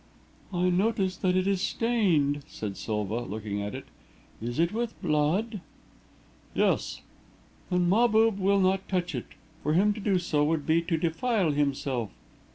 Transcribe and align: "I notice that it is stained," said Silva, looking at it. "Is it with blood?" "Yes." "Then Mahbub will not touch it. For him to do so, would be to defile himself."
"I 0.51 0.71
notice 0.71 1.15
that 1.17 1.35
it 1.37 1.45
is 1.45 1.61
stained," 1.61 2.41
said 2.47 2.75
Silva, 2.75 3.19
looking 3.21 3.61
at 3.61 3.75
it. 3.75 3.85
"Is 4.41 4.57
it 4.57 4.71
with 4.73 4.99
blood?" 4.99 5.61
"Yes." 6.55 7.01
"Then 7.69 7.87
Mahbub 7.87 8.39
will 8.39 8.59
not 8.59 8.89
touch 8.89 9.13
it. 9.13 9.27
For 9.61 9.73
him 9.73 9.93
to 9.93 9.99
do 9.99 10.17
so, 10.17 10.43
would 10.43 10.65
be 10.65 10.81
to 10.81 10.97
defile 10.97 11.51
himself." 11.51 12.09